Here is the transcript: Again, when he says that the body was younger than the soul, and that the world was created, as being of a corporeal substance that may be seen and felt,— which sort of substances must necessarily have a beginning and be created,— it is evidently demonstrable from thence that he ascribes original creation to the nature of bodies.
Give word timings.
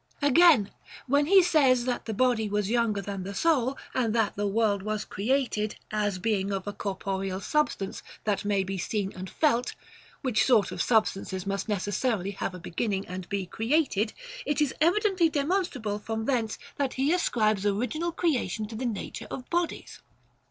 Again, 0.23 0.71
when 1.05 1.27
he 1.27 1.43
says 1.43 1.85
that 1.85 2.05
the 2.05 2.13
body 2.15 2.49
was 2.49 2.71
younger 2.71 3.01
than 3.03 3.21
the 3.21 3.35
soul, 3.35 3.77
and 3.93 4.15
that 4.15 4.35
the 4.35 4.47
world 4.47 4.81
was 4.81 5.05
created, 5.05 5.75
as 5.91 6.17
being 6.17 6.51
of 6.51 6.65
a 6.65 6.73
corporeal 6.73 7.39
substance 7.39 8.01
that 8.23 8.43
may 8.43 8.63
be 8.63 8.79
seen 8.79 9.13
and 9.15 9.29
felt,— 9.29 9.75
which 10.23 10.43
sort 10.43 10.71
of 10.71 10.81
substances 10.81 11.45
must 11.45 11.69
necessarily 11.69 12.31
have 12.31 12.55
a 12.55 12.59
beginning 12.59 13.07
and 13.07 13.29
be 13.29 13.45
created,— 13.45 14.13
it 14.47 14.59
is 14.59 14.73
evidently 14.81 15.29
demonstrable 15.29 15.99
from 15.99 16.25
thence 16.25 16.57
that 16.77 16.93
he 16.93 17.13
ascribes 17.13 17.63
original 17.63 18.11
creation 18.11 18.67
to 18.67 18.75
the 18.75 18.87
nature 18.87 19.27
of 19.29 19.47
bodies. 19.51 20.01